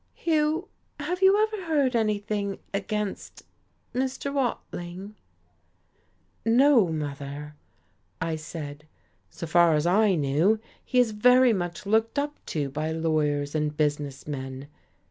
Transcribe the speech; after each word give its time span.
"Hugh, 0.15 0.67
have 0.99 1.21
you 1.21 1.43
ever 1.43 1.65
heard 1.65 1.95
anything 1.95 2.57
against 2.73 3.43
Mr. 3.93 4.33
Watling?" 4.33 5.15
"No, 6.43 6.87
mother," 6.87 7.53
I 8.19 8.35
said. 8.35 8.87
"So 9.29 9.45
far 9.45 9.75
as 9.75 9.85
I 9.85 10.15
knew, 10.15 10.59
he 10.83 10.97
is 10.97 11.11
very 11.11 11.53
much 11.53 11.85
looked 11.85 12.17
up 12.17 12.43
to 12.47 12.71
by 12.71 12.91
lawyers 12.91 13.53
and 13.53 13.77
business 13.77 14.25
men. 14.25 14.69